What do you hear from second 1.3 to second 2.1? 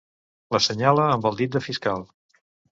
el dit de fiscal.